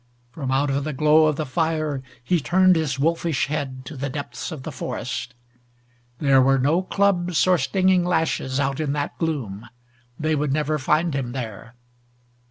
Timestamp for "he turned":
2.23-2.75